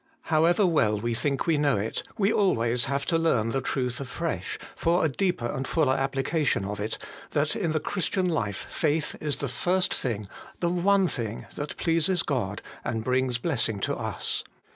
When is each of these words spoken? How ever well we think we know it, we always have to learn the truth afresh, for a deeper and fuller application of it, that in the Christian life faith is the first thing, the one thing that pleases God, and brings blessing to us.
How 0.33 0.45
ever 0.45 0.65
well 0.65 0.99
we 0.99 1.13
think 1.13 1.45
we 1.45 1.59
know 1.59 1.77
it, 1.77 2.01
we 2.17 2.33
always 2.33 2.85
have 2.85 3.05
to 3.05 3.19
learn 3.19 3.49
the 3.49 3.61
truth 3.61 4.01
afresh, 4.01 4.57
for 4.75 5.05
a 5.05 5.09
deeper 5.09 5.45
and 5.45 5.67
fuller 5.67 5.93
application 5.93 6.65
of 6.65 6.79
it, 6.79 6.97
that 7.33 7.55
in 7.55 7.71
the 7.71 7.79
Christian 7.79 8.27
life 8.27 8.65
faith 8.67 9.15
is 9.21 9.35
the 9.35 9.47
first 9.47 9.93
thing, 9.93 10.27
the 10.59 10.71
one 10.71 11.07
thing 11.07 11.45
that 11.55 11.77
pleases 11.77 12.23
God, 12.23 12.63
and 12.83 13.03
brings 13.03 13.37
blessing 13.37 13.79
to 13.81 13.95
us. 13.95 14.43